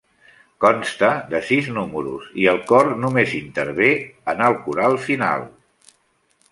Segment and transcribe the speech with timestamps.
[0.63, 3.93] Consta de sis números, i el cor només intervé
[4.35, 5.49] en el coral final.